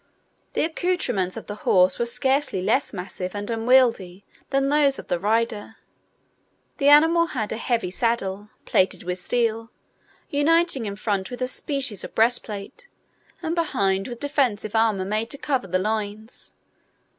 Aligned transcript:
The 0.53 0.63
accoutrements 0.63 1.37
of 1.37 1.45
the 1.45 1.53
horse 1.61 1.99
were 1.99 2.07
scarcely 2.07 2.59
less 2.63 2.91
massive 2.91 3.35
and 3.35 3.51
unwieldy 3.51 4.25
than 4.49 4.67
those 4.69 4.97
of 4.97 5.09
the 5.09 5.19
rider. 5.19 5.75
The 6.79 6.87
animal 6.89 7.27
had 7.27 7.51
a 7.51 7.57
heavy 7.57 7.91
saddle 7.91 8.49
plated 8.65 9.03
with 9.03 9.19
steel, 9.19 9.69
uniting 10.27 10.87
in 10.87 10.95
front 10.95 11.29
with 11.29 11.39
a 11.39 11.47
species 11.47 12.03
of 12.03 12.15
breastplate, 12.15 12.87
and 13.43 13.53
behind 13.53 14.07
with 14.07 14.19
defensive 14.21 14.73
armour 14.75 15.05
made 15.05 15.29
to 15.29 15.37
cover 15.37 15.67
the 15.67 15.77
loins. 15.77 16.55